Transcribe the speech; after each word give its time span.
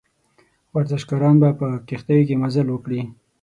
ورزشکاران 0.75 1.35
به 1.41 1.49
په 1.59 1.67
کښتیو 1.87 2.27
کې 2.27 2.35
مزل 2.43 2.67
وکړي. 2.71 3.01